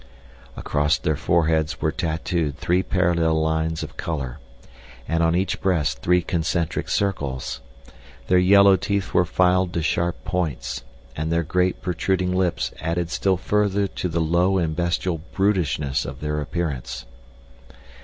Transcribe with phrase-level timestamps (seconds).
[0.57, 4.39] Across their foreheads were tattooed three parallel lines of color,
[5.07, 7.61] and on each breast three concentric circles.
[8.25, 10.83] Their yellow teeth were filed to sharp points,
[11.15, 16.19] and their great protruding lips added still further to the low and bestial brutishness of
[16.19, 17.05] their appearance.